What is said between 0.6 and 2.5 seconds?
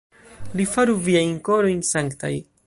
Li faru viajn korojn sanktaj.